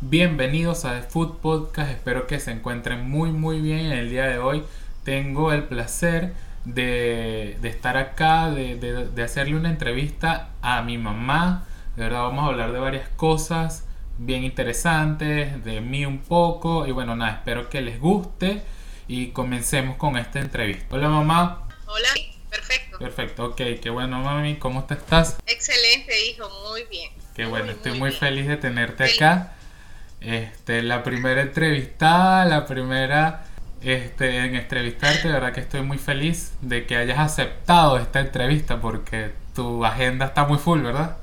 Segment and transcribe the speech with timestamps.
[0.00, 4.26] Bienvenidos a The Food Podcast, espero que se encuentren muy muy bien en el día
[4.26, 4.62] de hoy.
[5.02, 11.66] Tengo el placer de, estar acá, de, hacerle una entrevista a mi mamá.
[11.96, 13.86] De verdad vamos a hablar de varias cosas
[14.18, 18.62] bien interesantes, de mí un poco y bueno, nada, espero que les guste
[19.08, 20.94] y comencemos con esta entrevista.
[20.94, 21.68] Hola mamá.
[21.86, 22.08] Hola,
[22.48, 22.98] perfecto.
[23.00, 25.38] Perfecto, ok, qué bueno mami, ¿cómo te estás?
[25.44, 27.10] Excelente hijo, muy bien.
[27.34, 29.54] Qué bueno, estoy muy, feliz de tenerte acá.
[30.20, 33.44] Este, la primera entrevistada, la primera
[33.80, 38.80] este, en entrevistarte, de verdad que estoy muy feliz de que hayas aceptado esta entrevista
[38.80, 41.18] porque tu agenda está muy full, ¿verdad?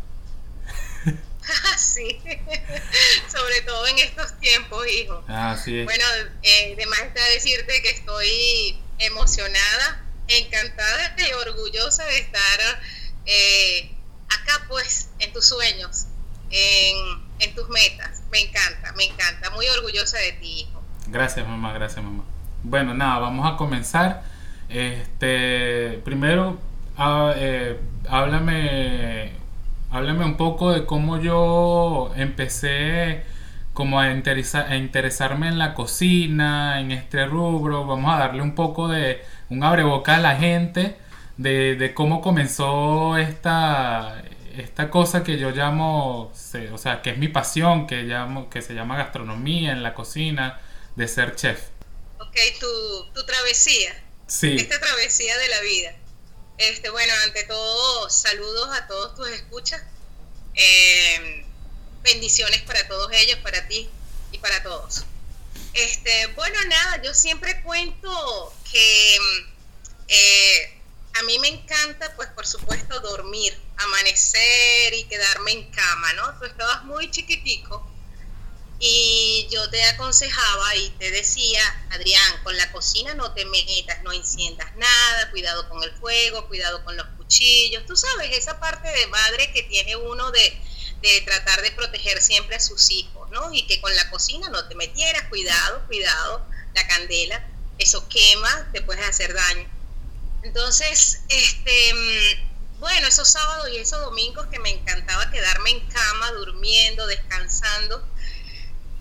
[1.77, 2.19] sí,
[3.27, 5.23] sobre todo en estos tiempos, hijo.
[5.27, 5.83] Ah, sí.
[5.83, 6.05] Bueno,
[6.43, 12.81] eh, además está decirte que estoy emocionada, encantada y orgullosa de estar
[13.25, 13.91] eh,
[14.29, 16.05] acá, pues, en tus sueños,
[16.49, 18.23] en, en tus metas.
[18.31, 19.49] Me encanta, me encanta.
[19.51, 20.81] Muy orgullosa de ti, hijo.
[21.07, 22.23] Gracias, mamá, gracias, mamá.
[22.63, 24.23] Bueno, nada, vamos a comenzar.
[24.69, 26.59] Este, primero,
[26.97, 29.33] ah, eh, háblame,
[29.91, 33.23] háblame un poco de cómo yo empecé
[33.73, 37.85] como a, a interesarme en la cocina, en este rubro.
[37.85, 40.97] Vamos a darle un poco de un abreboca a la gente
[41.37, 44.23] de, de cómo comenzó esta,
[44.59, 48.73] esta cosa que yo llamo, o sea, que es mi pasión, que, llamo, que se
[48.73, 50.61] llama gastronomía en la cocina,
[50.95, 51.59] de ser chef
[52.59, 54.03] tu, tu travesía.
[54.27, 54.55] Sí.
[54.57, 55.95] Esta travesía de la vida.
[56.57, 59.81] Este, bueno, ante todo, saludos a todos tus escuchas.
[60.53, 61.45] Eh,
[62.03, 63.89] bendiciones para todos ellos, para ti
[64.31, 65.03] y para todos.
[65.73, 69.17] Este, bueno, nada, yo siempre cuento que
[70.07, 70.81] eh,
[71.13, 76.39] a mí me encanta, pues por supuesto, dormir, amanecer y quedarme en cama, ¿no?
[76.39, 77.91] Tú estabas muy chiquitico
[78.79, 84.11] y yo te aconsejaba y te decía, Adrián, con la cocina no te metas, no
[84.11, 87.85] enciendas nada, cuidado con el fuego, cuidado con los cuchillos.
[87.85, 90.61] Tú sabes, esa parte de madre que tiene uno de,
[91.01, 93.53] de tratar de proteger siempre a sus hijos, ¿no?
[93.53, 97.47] Y que con la cocina no te metieras, cuidado, cuidado, la candela,
[97.77, 99.69] eso quema, te puedes hacer daño.
[100.43, 106.31] Entonces, este, mm, bueno, esos sábados y esos domingos que me encantaba quedarme en cama,
[106.33, 108.05] durmiendo, descansando,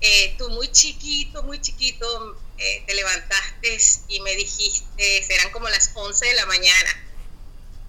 [0.01, 5.91] eh, tú muy chiquito, muy chiquito, eh, te levantaste y me dijiste, serán como las
[5.95, 6.91] 11 de la mañana.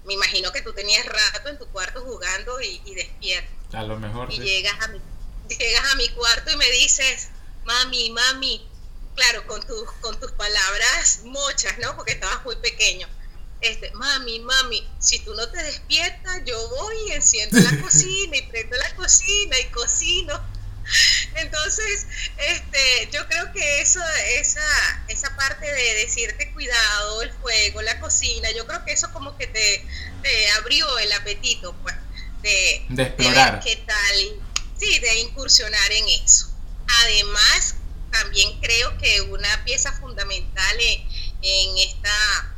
[0.04, 3.50] Me imagino que tú tenías rato en tu cuarto jugando y, despierto.
[3.72, 4.32] A lo mejor.
[4.32, 5.00] Y llegas, a mi,
[5.58, 7.28] llegas a mi cuarto y me dices,
[7.64, 8.66] mami, mami,
[9.14, 11.96] claro, con tus, con tus palabras mochas, ¿no?
[11.96, 13.08] Porque estabas muy pequeño.
[13.96, 18.76] Mami, mami, si tú no te despiertas, yo voy y enciendo la cocina y prendo
[18.76, 20.40] la cocina y cocino.
[21.34, 22.06] Entonces,
[22.38, 24.00] este, yo creo que eso,
[24.38, 29.36] esa, esa parte de decirte cuidado, el fuego, la cocina, yo creo que eso como
[29.36, 29.84] que te,
[30.22, 31.96] te abrió el apetito, pues,
[32.42, 33.54] de, explorar.
[33.54, 34.40] ver qué tal,
[34.78, 36.50] sí, de incursionar en eso.
[37.02, 37.74] Además,
[38.10, 42.55] también creo que una pieza fundamental en, esta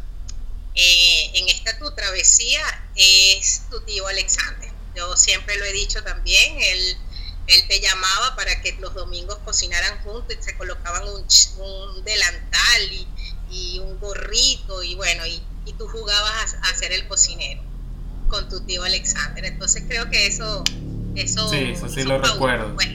[0.79, 2.63] eh, en esta tu travesía
[2.95, 4.71] es tu tío Alexander.
[4.97, 6.99] Yo siempre lo he dicho también, él
[7.49, 12.83] él te llamaba para que los domingos cocinaran juntos y se colocaban un, delantal
[13.51, 15.43] y, un gorrito y bueno, y,
[15.79, 17.63] tú jugabas a, ser el cocinero
[18.29, 19.45] con tu tío Alexander.
[19.45, 20.65] Entonces creo que eso...
[21.15, 22.75] eso sí, eso sí lo recuerdo.
[22.75, 22.89] Pues,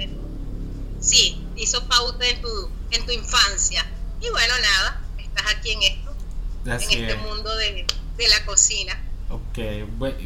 [0.99, 3.85] sí, hizo pauta en tu, en tu infancia.
[4.21, 5.83] Y bueno, nada, estás aquí en
[6.65, 7.85] en este mundo de,
[8.17, 8.99] de la cocina.
[9.29, 9.59] Ok,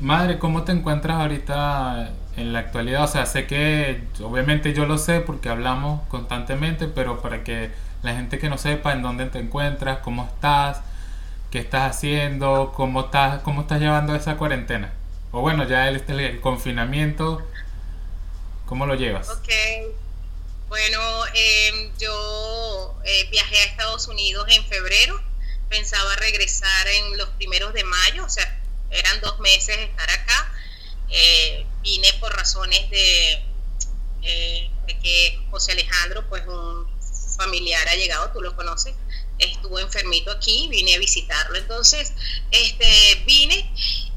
[0.01, 4.99] madre, ¿cómo te encuentras ahorita en la actualidad, o sea, sé que obviamente yo lo
[4.99, 7.71] sé porque hablamos constantemente, pero para que
[8.03, 10.81] la gente que no sepa en dónde te encuentras, cómo estás,
[11.49, 14.93] qué estás haciendo, cómo estás, cómo estás llevando esa cuarentena.
[15.31, 17.41] O bueno, ya el, el confinamiento,
[18.67, 19.29] ¿cómo lo llevas?
[19.29, 19.49] Ok,
[20.69, 20.99] bueno,
[21.33, 25.19] em, yo eh, viajé a Estados Unidos en febrero,
[25.69, 30.53] pensaba regresar en los primeros de mayo, o sea, eran dos meses estar acá.
[31.09, 33.45] Eh, vine por razones de,
[34.23, 36.87] eh, de, que José Alejandro, pues un
[37.37, 38.93] familiar ha llegado, tú lo conoces,
[39.37, 41.57] estuvo enfermito aquí, vine a visitarlo.
[41.57, 42.13] Entonces,
[42.51, 43.71] este, vine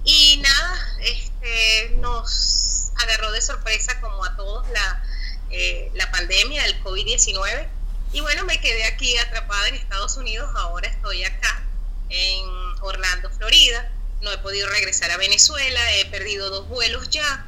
[0.04, 5.04] y nada, este, nos agarró de sorpresa como a todos la,
[5.50, 7.79] eh, la pandemia, el COVID-19.
[8.12, 11.62] Y bueno, me quedé aquí atrapada en Estados Unidos, ahora estoy acá
[12.08, 12.44] en
[12.80, 13.90] Orlando, Florida.
[14.20, 17.46] No he podido regresar a Venezuela, he perdido dos vuelos ya,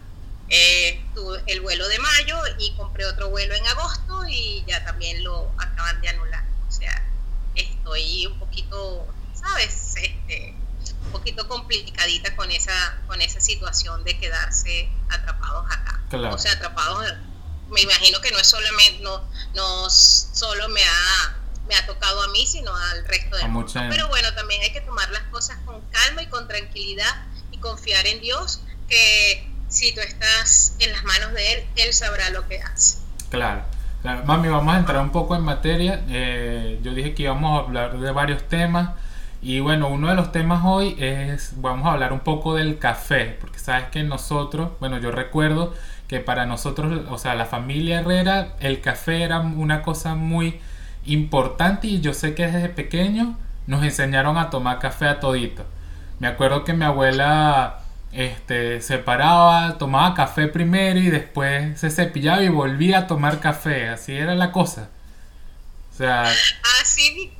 [0.48, 5.50] eh, tuve el vuelo de mayo y compré otro vuelo en agosto y, también lo
[5.58, 6.44] acaban de anular.
[6.68, 7.04] O sea,
[7.54, 9.94] estoy un poquito, ¿sabes?
[9.96, 10.54] Este,
[11.04, 16.00] un poquito complicadita con esa, con esa situación de quedarse atrapados acá.
[16.32, 17.12] O sea, atrapados,
[17.72, 19.22] me imagino que no es solamente, no,
[19.54, 21.36] no solo me ha,
[21.68, 23.72] me ha tocado a mí, sino al resto de mundo.
[23.72, 28.06] Pero bueno, también hay que tomar las cosas con calma y con tranquilidad y confiar
[28.06, 32.60] en Dios, que si tú estás en las manos de Él, Él sabrá lo que
[32.60, 32.98] hace.
[33.30, 33.64] Claro.
[34.02, 36.02] Claro, mami, vamos a entrar un poco en materia.
[36.08, 38.90] Eh, yo dije que íbamos a hablar de varios temas.
[39.42, 43.36] Y bueno, uno de los temas hoy es, vamos a hablar un poco del café,
[43.40, 45.74] porque sabes que nosotros, bueno, yo recuerdo
[46.06, 50.60] que para nosotros, o sea, la familia Herrera, el café era una cosa muy
[51.06, 53.36] importante y yo sé que desde pequeño
[53.66, 55.64] nos enseñaron a tomar café a todito.
[56.20, 57.80] Me acuerdo que mi abuela
[58.12, 63.88] este, se paraba, tomaba café primero y después se cepillaba y volvía a tomar café.
[63.88, 64.88] Así era la cosa.
[65.92, 66.22] O sea...
[66.80, 67.32] Así,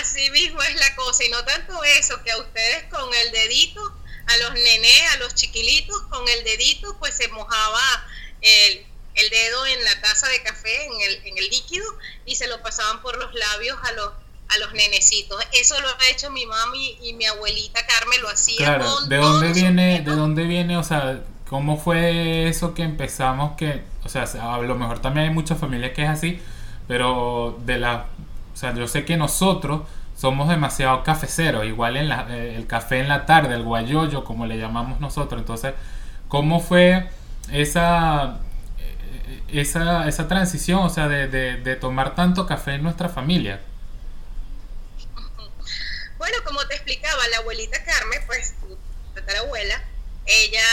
[0.00, 1.24] así mismo es la cosa.
[1.24, 3.80] Y no tanto eso, que a ustedes con el dedito,
[4.26, 8.06] a los nené, a los chiquilitos, con el dedito, pues se mojaba
[8.40, 11.86] el, el dedo en la taza de café, en el, en el líquido,
[12.24, 14.12] y se lo pasaban por los labios a los
[14.48, 15.42] a los nenecitos.
[15.52, 18.56] Eso lo ha hecho mi mami y mi abuelita Carmen lo hacía.
[18.58, 23.82] Claro, ¿de dónde viene, de dónde viene, o sea, cómo fue eso que empezamos que,
[24.04, 26.40] o sea, a lo mejor también hay muchas familias que es así,
[26.88, 28.06] pero de la,
[28.52, 29.82] o sea, yo sé que nosotros
[30.16, 34.46] somos demasiado cafeceros, igual en la, eh, el café en la tarde, el guayoyo, como
[34.46, 35.40] le llamamos nosotros.
[35.40, 35.74] Entonces,
[36.28, 37.08] ¿cómo fue
[37.50, 38.38] esa
[38.78, 43.60] eh, esa, esa transición, o sea, de, de, tomar tanto café en nuestra familia?
[46.18, 48.78] Bueno, como te explicaba, la abuelita Carmen, pues tu
[49.14, 49.82] tatarabuela,
[50.26, 50.64] ella,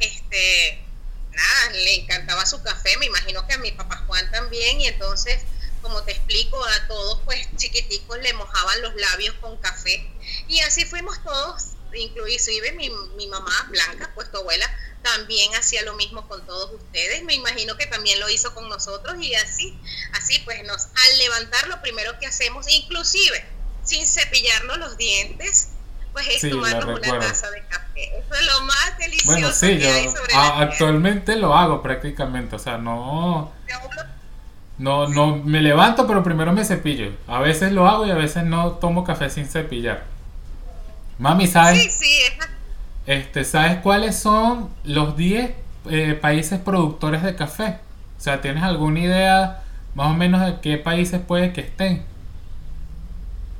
[0.00, 0.84] este,
[1.30, 5.44] nada, le encantaba su café, me imagino que a mi papá Juan también, y entonces,
[5.80, 10.08] como te explico, a todos, pues chiquiticos le mojaban los labios con café,
[10.46, 14.66] y así fuimos todos, inclusive mi, mi mamá Blanca, pues tu abuela,
[15.02, 17.22] también hacía lo mismo con todos ustedes.
[17.24, 19.78] Me imagino que también lo hizo con nosotros y así,
[20.14, 23.44] así pues nos al levantar lo primero que hacemos, inclusive
[23.84, 25.68] sin cepillarnos los dientes,
[26.12, 28.18] pues es tomarnos una taza de café.
[28.18, 32.58] Eso es lo más delicioso bueno, sí, que hay sobre Actualmente lo hago prácticamente, o
[32.58, 33.52] sea, no...
[34.78, 37.12] No, no, me levanto, pero primero me cepillo.
[37.26, 40.04] A veces lo hago y a veces no tomo café sin cepillar.
[41.18, 41.82] Mami, ¿sabes?
[41.82, 42.20] Sí, sí,
[43.06, 45.50] Este, ¿Sabes cuáles son los 10
[45.90, 47.78] eh, países productores de café?
[48.16, 49.62] O sea, ¿tienes alguna idea
[49.94, 52.04] más o menos de qué países puede que estén?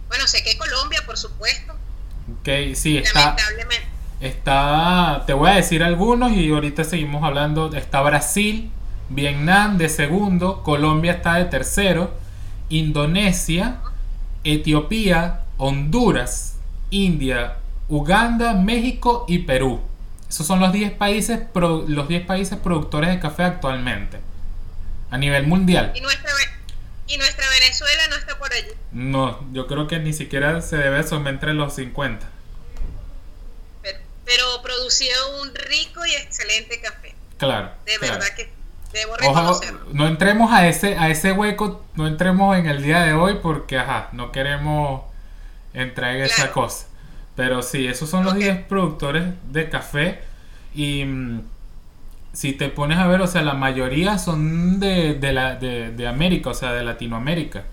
[0.07, 1.73] Bueno, sé que Colombia, por supuesto.
[2.41, 3.37] Ok, sí, está.
[4.21, 7.73] Está, te voy a decir algunos y ahorita seguimos hablando.
[7.75, 8.71] Está Brasil,
[9.09, 12.15] Vietnam de segundo, Colombia está de tercero,
[12.69, 13.79] Indonesia,
[14.45, 16.57] Etiopía, Honduras,
[16.91, 17.57] India,
[17.89, 19.81] Uganda, México y Perú.
[20.29, 24.21] Esos son los 10 países, los 10 países productores de café actualmente.
[25.11, 25.93] A nivel mundial.
[25.95, 26.31] ¿Y nuestra,
[27.07, 28.69] ¿Y nuestra Venezuela no está por allí?
[28.93, 32.29] No, yo creo que ni siquiera se debe asomar entre los 50.
[33.83, 37.15] Pero, producía un rico y excelente café.
[37.39, 37.73] Claro.
[37.87, 38.58] De verdad que
[38.93, 39.17] debo
[39.93, 43.79] no entremos a ese, a ese hueco, no entremos en el día de hoy porque,
[43.79, 45.03] ajá, no queremos
[45.75, 46.87] entrar en esa cosa.
[47.37, 50.21] Pero sí, esos son los 10 productores de café
[50.75, 51.43] y mm,
[52.33, 56.51] si te pones a ver, o sea, la mayoría son de, de, la, de, América,
[56.51, 57.65] o sea, de Latinoamérica.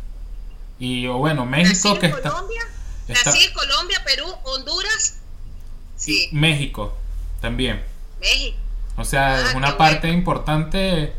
[0.80, 2.62] Y o bueno, México que está, Colombia,
[3.08, 5.20] Brasil, Colombia, Perú, Honduras.
[5.96, 6.30] Sí.
[6.32, 6.98] México
[7.42, 7.82] también.
[8.20, 8.58] México.
[8.98, 11.14] O sea, es ah, una parte importante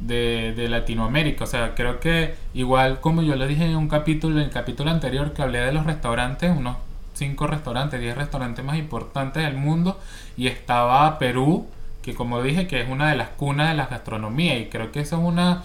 [0.00, 1.44] de, de, Latinoamérica.
[1.44, 4.90] O sea, creo que igual como yo lo dije en un capítulo, en el capítulo
[4.90, 6.76] anterior que hablé de los restaurantes, unos
[7.14, 9.98] 5 restaurantes, 10 restaurantes más importantes del mundo,
[10.36, 11.66] y estaba Perú,
[12.02, 15.00] que como dije que es una de las cunas de la gastronomía y creo que
[15.00, 15.62] eso es una...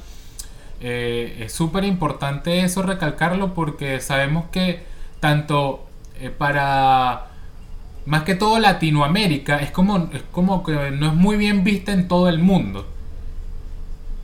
[0.84, 4.84] Eh, es súper importante eso recalcarlo porque sabemos que
[5.20, 5.86] tanto
[6.20, 7.27] eh, para
[8.05, 12.08] más que todo Latinoamérica es como, es como que no es muy bien vista en
[12.08, 12.88] todo el mundo.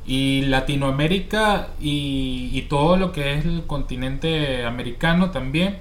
[0.06, 5.80] Y Latinoamérica y, y todo lo que es el continente americano también,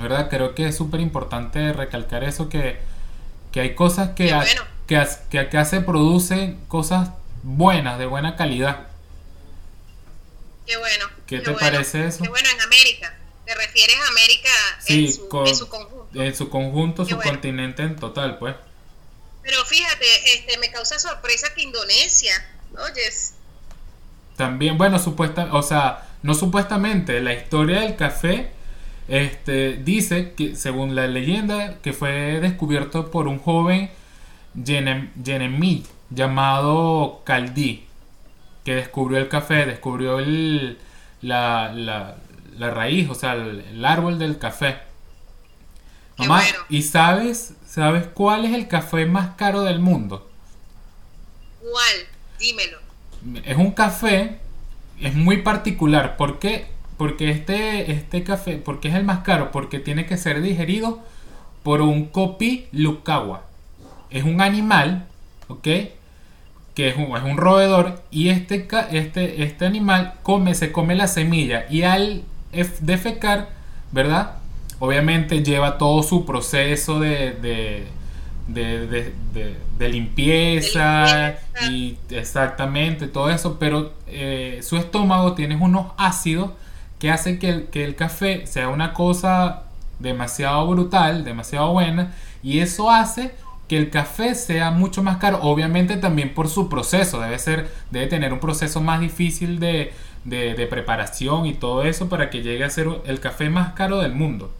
[0.00, 0.28] ¿verdad?
[0.30, 2.78] Creo que es súper importante recalcar eso, que,
[3.52, 4.34] que hay cosas que
[4.86, 7.10] que, que acá se producen cosas
[7.42, 8.88] buenas, de buena calidad.
[10.66, 11.06] Qué bueno.
[11.26, 12.22] ¿Qué, te parece eso?
[12.22, 13.14] Qué bueno en América.
[13.44, 14.50] ¿Te refieres a América
[14.86, 16.22] en, su, conjunto?
[16.22, 18.54] En su conjunto, su continente en total, pues.
[19.42, 22.32] Pero fíjate, este, me causa sorpresa que Indonesia,
[22.78, 23.34] oyes.
[24.36, 28.52] También, bueno, supuesta, o sea, no supuestamente, la historia del café
[29.08, 33.90] este, dice que, según la leyenda, que fue descubierto por un joven
[34.54, 37.86] Yenemit llamado Caldí,
[38.64, 40.78] que descubrió el café, descubrió el,
[41.20, 42.16] la, la,
[42.58, 44.78] raíz, o sea, el, árbol del café.
[46.18, 50.30] Mamá, ¿y sabes, sabes cuál es el café más caro del mundo?
[51.60, 52.06] ¿Cuál?
[52.38, 52.78] Dímelo.
[53.44, 54.38] Es un café,
[55.00, 56.16] es muy particular.
[56.16, 56.66] ¿Por qué?
[56.96, 61.02] Porque este, este café, porque es el más caro, porque tiene que ser digerido
[61.62, 63.44] por un copi lucawa.
[64.10, 65.06] Es un animal,
[65.48, 65.62] ¿ok?
[66.74, 71.08] Que es un, es un roedor y este, este, este animal come, se come la
[71.08, 72.24] semilla y al
[72.80, 73.50] defecar,
[73.90, 74.36] ¿verdad?
[74.78, 77.86] Obviamente lleva todo su proceso de
[78.48, 79.12] de,
[79.78, 81.34] de, limpieza
[81.68, 86.52] y exactamente todo eso, pero eh, su estómago tiene unos ácidos
[86.98, 89.64] que hacen que el, que el café sea una cosa
[89.98, 93.34] demasiado brutal, demasiado buena, y eso hace
[93.68, 98.06] que el café sea mucho más caro, obviamente también por su proceso, debe ser, debe
[98.06, 99.92] tener un proceso más difícil de,
[100.24, 104.12] de preparación y todo eso para que llegue a ser el café más caro del
[104.12, 104.52] mundo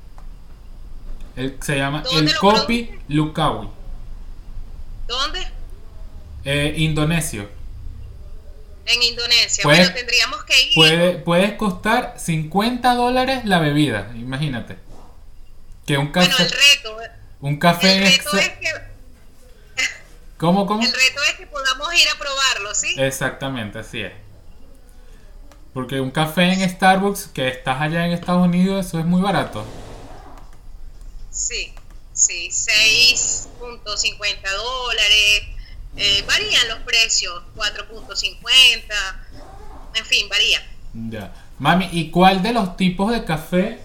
[1.34, 3.68] se llama el Kopi Lukawi.
[5.06, 5.46] ¿Dónde?
[6.44, 7.48] Eh, Indonesio.
[8.84, 9.62] En Indonesia.
[9.64, 10.74] bueno, tendríamos que ir.
[10.74, 14.76] Puede, puede costar 50 dólares la bebida, imagínate.
[15.86, 16.28] Que un café.
[16.28, 16.98] Bueno, el reto.
[17.40, 18.68] Un café el reto es que.
[20.36, 20.82] ¿Cómo, cómo?
[20.84, 22.94] El reto es que podamos ir a probarlo, ¿sí?
[22.98, 24.12] Exactamente, así es.
[25.72, 29.64] Porque un café en Starbucks que estás allá en Estados Unidos, eso es muy barato.
[31.30, 31.72] Sí,
[32.12, 33.76] sí, 6.50
[34.56, 35.42] dólares,
[35.96, 38.82] eh, varían los precios, 4.50,
[39.94, 40.60] en fin, varía.
[40.92, 41.32] Ya.
[41.58, 43.80] Mami, ¿y cuál de los tipos de café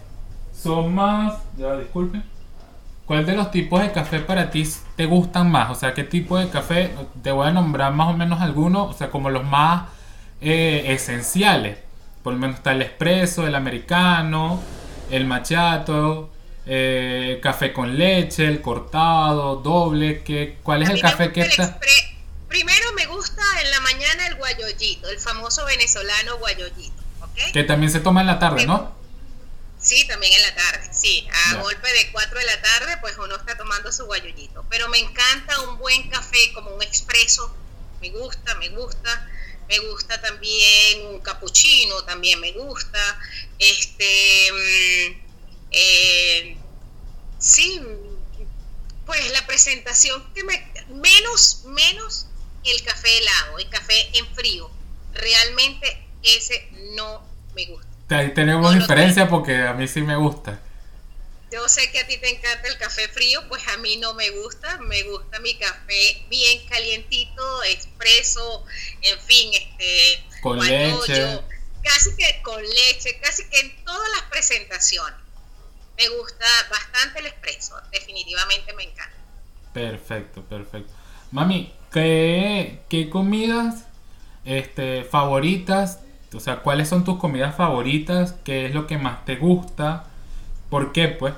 [0.61, 1.35] son más...
[1.57, 2.21] Ya, disculpe.
[3.05, 4.67] ¿Cuál de los tipos de café para ti
[4.97, 5.71] te gustan más?
[5.71, 6.93] O sea, ¿qué tipo de café?
[7.23, 9.83] Te voy a nombrar más o menos algunos, o sea, como los más
[10.41, 11.77] eh, esenciales.
[12.23, 14.61] Por lo menos está el espresso, el americano,
[15.09, 16.29] el machato,
[16.65, 21.79] eh, café con leche, el cortado, doble, ¿qué, ¿cuál es el café que está?
[22.49, 27.03] Primero me gusta en la mañana el guayollito, el famoso venezolano guayollito,
[27.53, 28.95] Que también se toma en la tarde, ¿no?
[29.79, 31.27] Sí, también en la tarde, sí.
[31.49, 34.65] A golpe de 4 de la tarde, pues uno está tomando su guayollito.
[34.69, 37.55] Pero me encanta un buen café como un expreso,
[38.01, 39.29] me gusta, me gusta.
[39.67, 42.99] Me gusta también un cappuccino, también me gusta.
[43.59, 44.51] Este...
[44.51, 45.27] Mm,
[45.71, 46.57] eh,
[47.39, 47.81] sí,
[49.05, 52.27] pues la presentación que me menos menos
[52.63, 54.69] el café helado, el café en frío.
[55.13, 57.23] Realmente ese no
[57.55, 57.87] me gusta.
[58.09, 60.61] Ahí tenemos diferencia porque a mí sí me gusta.
[61.51, 64.29] Yo sé que a ti te encanta el café frío, pues a mí no me
[64.31, 68.65] gusta, me gusta mi café bien calientito, expreso,
[69.01, 71.39] en fin, este con leche.
[71.81, 75.19] Casi que con leche, casi que en todas las presentaciones
[75.97, 79.15] me gusta bastante el expreso, definitivamente me encanta.
[79.73, 80.91] Perfecto, perfecto.
[81.31, 83.85] Mami, ¿qué, qué comidas
[84.43, 85.99] este, favoritas?
[86.33, 88.35] O sea, ¿cuáles son tus comidas favoritas?
[88.43, 90.06] ¿Qué es lo que más te gusta?
[90.69, 91.33] ¿Por qué, pues?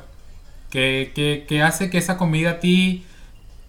[0.70, 3.06] ¿Qué, qué, qué hace que esa comida a ti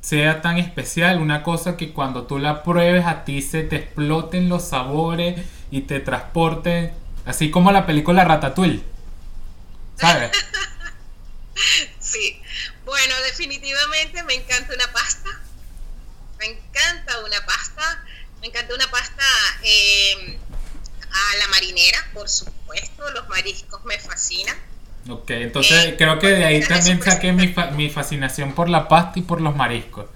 [0.00, 1.20] sea tan especial?
[1.20, 5.40] Una cosa que cuando tú la pruebes a ti se te exploten los sabores
[5.70, 6.92] y te transporten,
[7.26, 8.82] así como la película Ratatouille.
[9.96, 10.30] ¿Sabes?
[12.00, 12.40] sí.
[12.84, 15.28] Bueno, definitivamente me encanta una pasta.
[16.38, 18.04] Me encanta una pasta.
[18.40, 19.22] Me encanta una pasta
[19.62, 20.38] eh,
[21.12, 23.10] a la marinera, por supuesto.
[23.10, 24.56] Los mariscos me fascinan.
[25.08, 29.18] Ok, entonces eh, creo que de ahí también saqué mi, mi, fascinación por la pasta
[29.18, 30.06] y por los mariscos.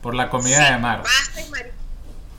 [0.00, 1.02] Por la comida de mar.
[1.02, 1.80] Pasta y mariscos.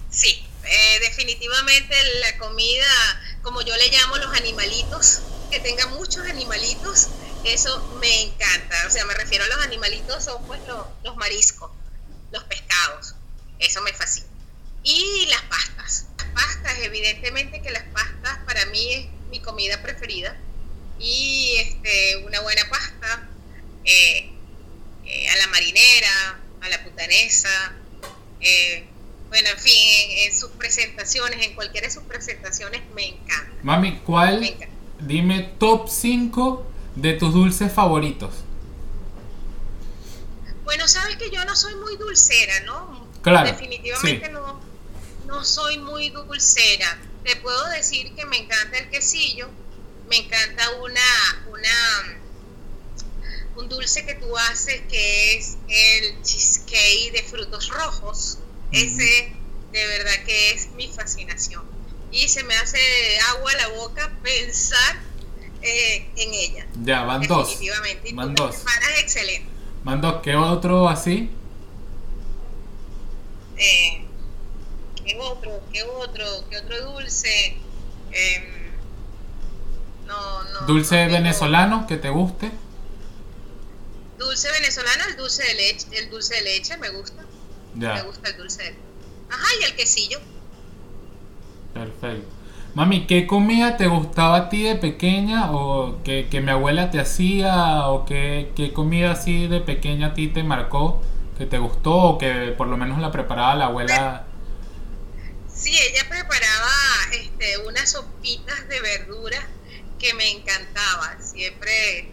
[0.10, 2.86] Sí, eh, definitivamente la comida,
[3.42, 7.10] como yo le llamo los animalitos, que tenga muchos animalitos,
[7.44, 8.76] eso me encanta.
[8.88, 10.62] O sea, me refiero a los animalitos, son pues
[11.04, 11.72] los, mariscos,
[12.32, 13.16] los pescados.
[13.60, 14.28] Eso me fascina.
[14.84, 16.06] Y las pastas.
[16.18, 20.36] Las pastas, evidentemente que las pastas para mí es mi comida preferida.
[21.00, 23.30] Y este, una buena pasta
[23.84, 24.30] eh,
[25.06, 27.74] eh, a la marinera, a la putanesa.
[28.40, 28.86] Eh,
[29.30, 29.74] bueno, en fin,
[30.28, 33.58] en, sus presentaciones, en cualquiera de sus presentaciones me encanta.
[33.64, 34.56] Mami, ¿cuál?
[35.00, 38.36] Dime top 5 de tus dulces favoritos.
[40.64, 43.08] Bueno, sabes que yo no soy muy dulcera, ¿no?
[43.22, 43.50] Claro.
[43.50, 44.62] Definitivamente no,
[45.28, 46.98] no soy muy dulcera.
[47.24, 49.50] te puedo decir que me encanta el quesillo,
[50.10, 52.20] me encanta una, una
[53.56, 58.40] un dulce que tú haces que es el cheesecake de frutos rojos.
[58.72, 59.34] Ese
[59.72, 61.64] de verdad que es mi fascinación.
[62.12, 62.80] Y se me hace
[63.36, 65.02] agua la boca pensar
[65.62, 66.68] eh, en ella.
[66.84, 67.50] Ya, van dos.
[67.50, 68.14] Definitivamente.
[68.14, 68.64] Van dos.
[69.00, 69.50] Excelente.
[69.84, 70.22] Van dos.
[70.22, 71.30] ¿Qué otro así?
[73.58, 74.06] Eh,
[75.04, 75.62] ¿Qué otro?
[75.72, 76.26] ¿Qué otro?
[76.50, 77.58] ¿Qué otro dulce?
[78.12, 78.63] Em,
[80.08, 80.62] no, no.
[80.62, 82.52] ¿Dulce venezolano que te guste?
[84.18, 87.24] Dulce venezolano, el dulce de leche, el dulce de leche me gusta.
[87.76, 88.82] Me gusta el dulce de leche.
[89.30, 90.20] Ajá, y el quesillo.
[91.74, 92.44] Perfecto.
[92.76, 97.88] Mami, ¿qué comida te gustaba a ti de pequeña o que, mi abuela te hacía
[97.88, 101.00] o qué, qué, comida así de pequeña a ti te marcó,
[101.38, 104.26] que te gustó o que por lo menos la preparaba la abuela?
[105.54, 106.72] Sí, ella preparaba
[107.12, 109.46] este, unas sopitas de verduras
[110.04, 111.24] que me encantaban.
[111.26, 112.10] Siempre,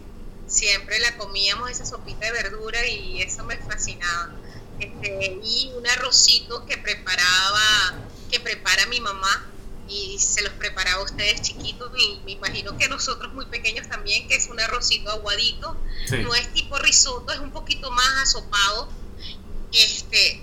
[0.47, 4.31] siempre la comíamos esa sopita de verdura y eso me fascinaba.
[4.79, 7.99] Este, y un arrocito que preparaba,
[8.31, 9.47] que prepara mi mamá
[9.89, 14.29] y se los preparaba a ustedes chiquitos y me imagino que nosotros muy pequeños también,
[14.29, 15.77] que es un arrocito aguadito,
[16.23, 18.89] no es tipo risotto, es un poquito más asopado,
[19.73, 20.41] este,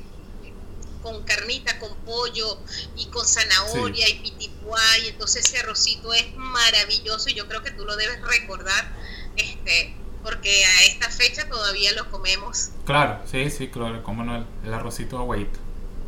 [1.08, 2.60] con carnita, con pollo
[2.98, 7.72] y con zanahoria y pitipuá y entonces ese arrocito es maravilloso y yo creo que
[7.72, 8.92] tú lo debes recordar,
[9.38, 12.72] este, porque a esta fecha todavía lo comemos.
[12.86, 15.58] Claro, sí, sí, claro, cómo no, el, arrocito aguadito.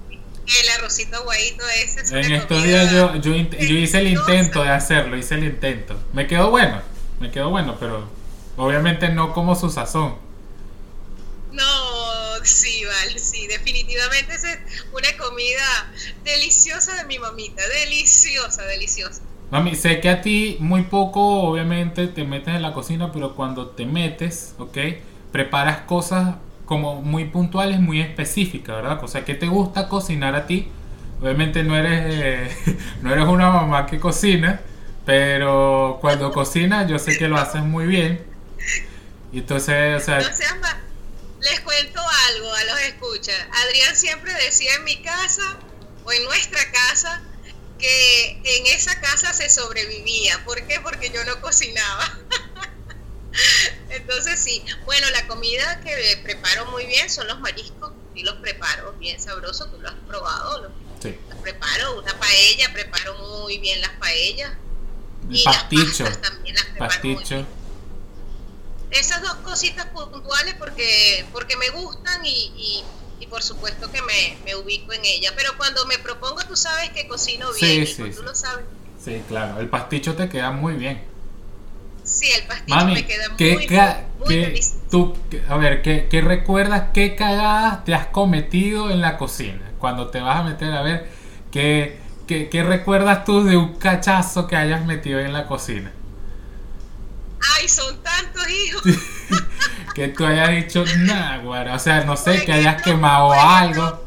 [0.10, 4.70] El arrocito aguadito ese es En estos días yo, yo, yo hice el intento de
[4.70, 5.98] hacerlo, hice el intento.
[6.12, 6.82] Me quedó bueno,
[7.22, 8.10] me quedó bueno, pero
[8.58, 10.18] obviamente no como su sazón.
[11.54, 11.90] No,
[12.44, 14.44] sí, vale, sí, definitivamente es
[14.94, 15.92] una comida
[16.24, 19.22] deliciosa de mi mamita, deliciosa, deliciosa.
[19.52, 23.70] Mami, sé que a ti muy poco, obviamente, te metes en la cocina, pero cuando
[23.70, 24.78] te metes, ¿ok?
[25.32, 26.36] Preparas cosas
[26.66, 29.04] como muy puntuales, muy específicas, ¿verdad?
[29.04, 30.68] O sea, ¿qué te gusta cocinar a ti?
[31.20, 34.62] Obviamente no eres, eh, no eres una mamá que cocina,
[35.04, 38.22] pero cuando cocinas yo sé que lo haces muy bien.
[39.32, 40.20] Y entonces, o sea...
[43.30, 43.58] los.
[43.66, 45.58] Adrián siempre decía en mi casa
[46.04, 47.22] o en nuestra casa
[47.78, 50.44] que en esa casa se sobrevivía.
[50.46, 50.80] ¿Por qué?
[50.82, 52.20] Porque yo no cocinaba.
[53.90, 58.94] Entonces sí, bueno, la comida que preparo muy bien son los mariscos, y los preparo
[58.94, 60.72] bien sabrosos, tú lo has probado, los,
[61.42, 64.52] preparo, una paella, preparo muy bien las paellas.
[65.30, 66.04] y pasticho.
[66.04, 67.46] Las también las preparo pasticho.
[68.92, 72.84] Esas dos cositas puntuales porque, porque me gustan y y
[73.28, 75.34] por supuesto que me, me, ubico en ella.
[75.36, 78.66] Pero cuando me propongo, tú sabes que cocino bien, sí, sí, tú lo sabes.
[79.04, 81.04] Sí, claro, el pasticho te queda muy bien.
[82.04, 83.30] Sí, el pasticho me queda
[84.26, 85.16] muy, muy tú,
[85.48, 89.72] A ver, ¿qué, ¿qué, recuerdas, qué cagadas te has cometido en la cocina?
[89.78, 91.10] Cuando te vas a meter a ver,
[91.52, 95.92] ¿qué, qué, qué recuerdas tú de un cachazo que hayas metido en la cocina?
[97.58, 98.84] Ay, son tantos hijos.
[100.00, 104.02] que tú hayas dicho nada, O sea, no sé, que hayas quemado algo.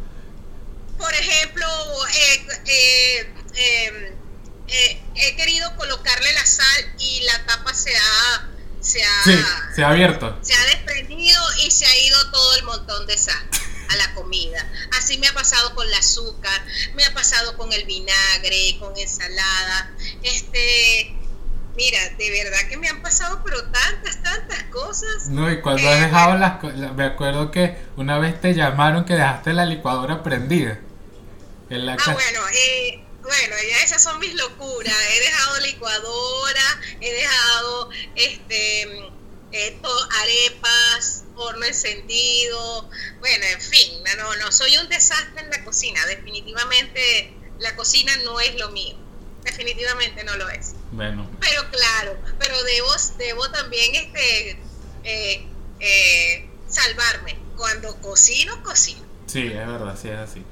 [0.96, 1.66] Por ejemplo,
[2.14, 3.94] eh, eh, em,
[4.68, 8.48] eh, he querido colocarle la sal y la tapa se ha,
[8.80, 9.38] se ha, sí,
[9.76, 10.38] se ha abierto.
[10.40, 13.46] Se ha desprendido y se ha ido todo el montón de sal
[13.90, 14.66] a la comida.
[14.96, 19.90] Así me ha pasado con el azúcar, me ha pasado con el vinagre, con ensalada.
[20.22, 21.14] Este,
[21.74, 25.28] Mira, de verdad que me han pasado pero tantas, tantas cosas.
[25.28, 29.14] No, y cuando has dejado las cosas, me acuerdo que una vez te llamaron que
[29.14, 30.78] dejaste la licuadora prendida.
[31.70, 34.94] En la ah, bueno, eh, bueno, ya esas son mis locuras.
[35.14, 39.10] He dejado licuadora, he dejado este
[40.22, 46.04] arepas, horno encendido, bueno, en fin, no, no, soy un desastre en la cocina.
[46.06, 49.01] Definitivamente la cocina no es lo mío
[49.44, 50.74] definitivamente no lo es.
[50.92, 51.26] Bueno.
[51.40, 54.50] Pero claro, pero debo, debo también este,
[55.04, 55.46] eh,
[55.80, 57.36] eh, salvarme.
[57.56, 59.02] Cuando cocino, cocino.
[59.26, 60.42] Sí, es verdad, sí es así.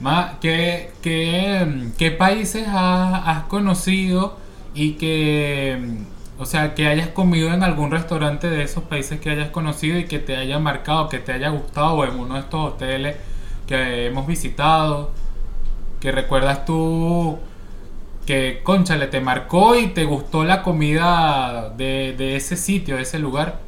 [0.00, 4.38] Ma, ¿qué, qué, qué países has, conocido
[4.74, 5.98] y que,
[6.38, 10.06] o sea, que hayas comido en algún restaurante de esos países que hayas conocido y
[10.06, 13.16] que te haya marcado, que te haya gustado o en uno de estos hoteles
[13.66, 15.12] que hemos visitado?
[16.00, 17.38] Que recuerdas tú
[18.26, 23.60] que, conchale, te marcó y te gustó la comida de, ese sitio, de ese lugar?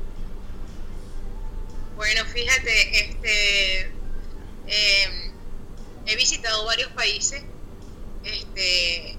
[1.96, 3.80] Bueno, fíjate, este,
[4.66, 5.32] em,
[6.06, 7.42] he visitado varios países,
[8.24, 9.16] este,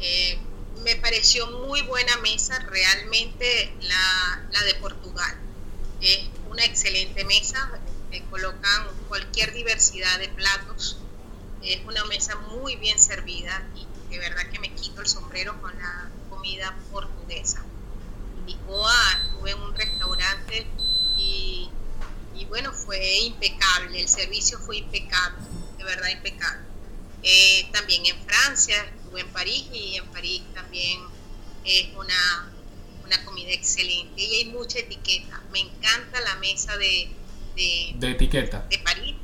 [0.00, 0.38] Eh,
[0.82, 5.34] me pareció muy buena mesa realmente la, la de Portugal.
[6.00, 7.70] Es una excelente mesa,
[8.10, 10.98] te colocan cualquier diversidad de platos.
[11.62, 15.76] Es una mesa muy bien servida y de verdad que me quito el sombrero con
[15.76, 17.64] la comida portuguesa.
[18.38, 20.66] En Lisboa estuve en un restaurante
[21.16, 21.68] y,
[22.36, 25.42] y bueno, fue impecable, el servicio fue impecable,
[25.78, 26.64] de verdad impecable.
[27.22, 31.00] Eh, también en Francia, estuve en París y en París también
[31.64, 32.52] es una,
[33.04, 35.42] una comida excelente y hay mucha etiqueta.
[35.50, 37.08] Me encanta la mesa de,
[37.56, 38.66] de, etiqueta.
[38.70, 39.16] De París.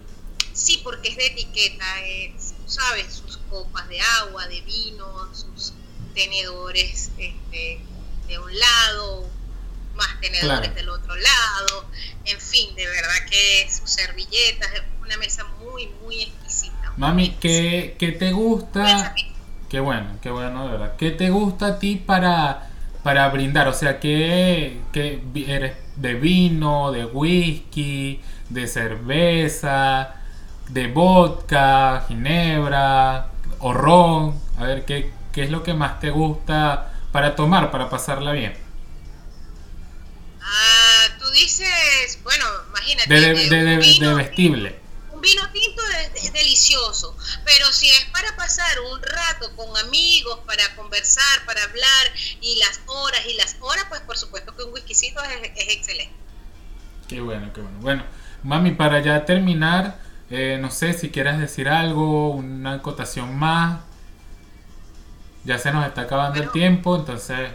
[0.53, 5.73] Sí, porque es de etiqueta, es, sabes, sus copas de agua, de vino, sus
[6.15, 7.81] tenedores este,
[8.29, 9.29] de un lado,
[9.97, 11.85] más tenedores del otro lado,
[12.25, 16.93] en fin, de verdad que sus servilletas, es una mesa muy, muy exquisita.
[16.97, 19.15] Mami, ¿qué, ¿qué, te gusta?
[19.69, 20.97] Qué bueno, qué bueno, de verdad.
[20.97, 22.71] ¿Qué te gusta a ti para,
[23.03, 23.69] para brindar?
[23.69, 30.20] O sea, ¿qué, qué eres de vino, de whisky, de cerveza,
[30.73, 33.29] de vodka, ginebra
[33.59, 34.41] o ron?
[34.59, 38.55] A ver, ¿qué, qué es lo que más te gusta para tomar, para pasarla bien?
[40.43, 43.15] Ah, tú dices, bueno, imagínate.
[43.15, 44.81] De, de, vestible.
[45.13, 45.83] Un vino tinto
[46.15, 52.13] es, delicioso, pero si es para pasar un rato con amigos, para conversar, para hablar,
[52.41, 56.15] y las horas y las horas, pues por supuesto que un whiskycito es, es excelente.
[57.09, 57.79] Qué bueno, qué bueno.
[57.81, 58.05] Bueno,
[58.43, 59.99] mami, para ya terminar,
[60.31, 63.81] eh, no sé si quieres decir algo, una acotación más.
[65.45, 67.51] Ya se nos está acabando el tiempo, entonces...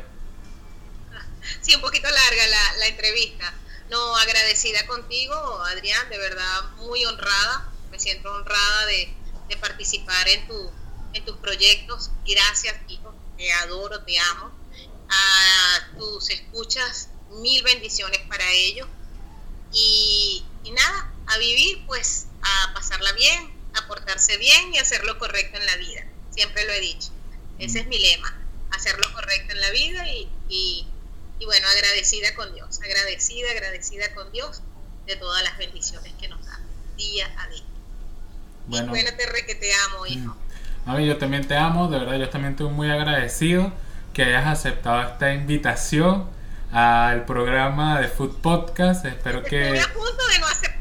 [1.62, 3.54] Sí, un poquito larga la, la entrevista.
[3.90, 5.36] No, agradecida contigo,
[5.66, 7.70] Adrián, de verdad muy honrada.
[7.92, 9.14] Me siento honrada de,
[9.48, 10.72] de participar en, tu,
[11.14, 12.10] en tus proyectos.
[12.28, 13.14] Gracias, hijo.
[13.38, 14.52] Te adoro, te amo.
[15.08, 17.10] A tus escuchas,
[17.42, 18.88] mil bendiciones para ellos.
[19.72, 25.20] Y, y nada, a vivir, pues, a pasarla bien, a portarse bien y hacer lo
[25.20, 26.06] correcto en la vida.
[26.30, 27.10] Siempre lo he dicho.
[27.60, 28.34] Ese es mi lema,
[28.72, 30.88] hacer lo correcto en la vida y, y,
[31.46, 34.62] bueno, agradecida con Dios, agradecida, agradecida con Dios
[35.06, 36.60] de todas las bendiciones que nos da
[36.98, 37.64] día a día.
[38.68, 40.08] Bueno, bueno re que te amo, mm.
[40.08, 40.38] hijo.
[40.86, 43.72] Mami, yo también te amo, de verdad, yo también estoy muy agradecido
[44.14, 46.30] que hayas aceptado esta invitación
[46.72, 49.06] al programa de Food Podcast.
[49.06, 49.62] Espero que.
[49.64, 50.75] Estuve a punto de no aceptarla,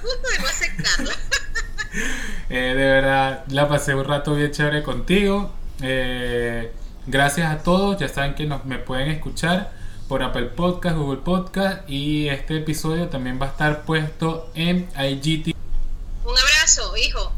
[0.00, 1.14] punto de no aceptarla.
[2.50, 5.52] eh, de verdad, la pasé un rato bien chévere contigo.
[5.82, 6.72] Eh,
[7.06, 9.72] gracias a todos, ya saben que nos, me pueden escuchar
[10.08, 15.54] por Apple Podcast, Google Podcast y este episodio también va a estar puesto en IGT.
[16.24, 17.32] Un abrazo, hijo.